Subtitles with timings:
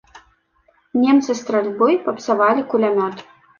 [1.01, 3.25] Немцы стральбой папсавалі кулямёт.